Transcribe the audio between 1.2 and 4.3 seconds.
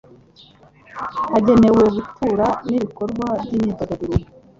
hagenewe gutura n'ibikorwa by'imyidagaduro.